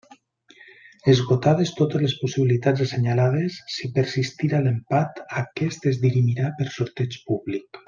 Esgotades 1.11 1.73
totes 1.79 2.01
les 2.05 2.15
possibilitats 2.21 2.85
assenyalades, 2.87 3.59
si 3.75 3.91
persistira 3.99 4.63
l'empat, 4.69 5.23
aquest 5.45 5.87
es 5.93 6.01
dirimirà 6.09 6.51
per 6.63 6.69
sorteig 6.81 7.21
públic. 7.31 7.73